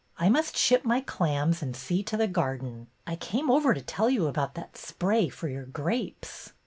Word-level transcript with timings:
I 0.17 0.29
must 0.29 0.57
ship 0.57 0.83
my 0.83 1.01
clams 1.01 1.61
and 1.61 1.75
see 1.75 2.01
to 2.05 2.17
the 2.17 2.27
garden. 2.27 2.87
I 3.05 3.15
came 3.15 3.51
over 3.51 3.71
to 3.75 3.81
tell 3.83 4.09
you 4.09 4.25
about 4.25 4.55
that 4.55 4.75
spray 4.75 5.29
for 5.29 5.47
your 5.47 5.65
grapes." 5.67 6.53